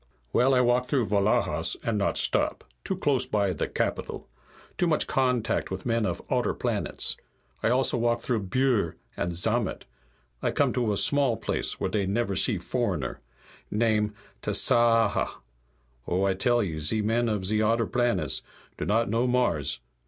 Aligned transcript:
"Well, 0.33 0.55
I 0.55 0.61
walk 0.61 0.87
through 0.87 1.05
Vlahas, 1.05 1.77
and 1.83 1.95
not 1.95 2.17
stop. 2.17 2.63
Too 2.83 2.95
close 2.97 3.27
by 3.27 3.53
the 3.53 3.67
capital. 3.67 4.27
Too 4.75 4.87
much 4.87 5.05
contact 5.05 5.69
with 5.69 5.85
men 5.85 6.07
of 6.07 6.23
odder 6.27 6.55
planets. 6.55 7.17
I 7.61 7.67
walk 7.67 7.75
also 7.75 8.15
through 8.15 8.45
Bhur 8.47 8.93
and 9.15 9.33
Zamat. 9.35 9.83
I 10.41 10.49
come 10.49 10.73
to 10.73 10.91
a 10.91 10.97
small 10.97 11.37
place 11.37 11.79
where 11.79 11.91
dey 11.91 12.07
never 12.07 12.35
see 12.35 12.57
foreigner. 12.57 13.19
Name 13.69 14.15
Tasaaha. 14.41 15.35
Oh, 16.07 16.23
I 16.23 16.33
tell 16.33 16.63
you, 16.63 16.79
ze 16.79 17.03
men 17.03 17.29
of 17.29 17.45
ze 17.45 17.61
odder 17.61 17.85
planets 17.85 18.41
do 18.77 18.85
not 18.87 19.07
know 19.07 19.27
Mars. 19.27 19.81